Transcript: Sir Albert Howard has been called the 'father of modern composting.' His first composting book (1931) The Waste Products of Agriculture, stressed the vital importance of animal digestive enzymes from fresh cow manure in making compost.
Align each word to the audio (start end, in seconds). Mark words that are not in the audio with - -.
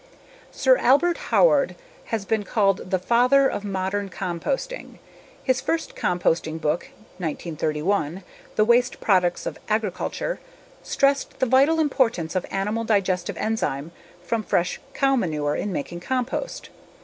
Sir 0.51 0.77
Albert 0.79 1.17
Howard 1.29 1.75
has 2.05 2.25
been 2.25 2.41
called 2.43 2.89
the 2.89 2.97
'father 2.97 3.47
of 3.47 3.63
modern 3.63 4.09
composting.' 4.09 4.97
His 5.43 5.61
first 5.61 5.95
composting 5.95 6.59
book 6.59 6.89
(1931) 7.19 8.23
The 8.55 8.65
Waste 8.65 8.99
Products 8.99 9.45
of 9.45 9.59
Agriculture, 9.69 10.39
stressed 10.81 11.37
the 11.39 11.45
vital 11.45 11.79
importance 11.79 12.35
of 12.35 12.47
animal 12.49 12.83
digestive 12.83 13.35
enzymes 13.37 13.91
from 14.23 14.41
fresh 14.41 14.81
cow 14.95 15.15
manure 15.15 15.55
in 15.55 15.71
making 15.71 15.99
compost. 15.99 16.71